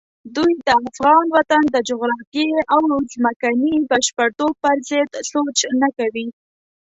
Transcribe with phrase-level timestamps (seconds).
[0.35, 2.81] دوی د افغان وطن د جغرافیې او
[3.13, 6.27] ځمکني بشپړتوب پرضد سوچ نه کوي.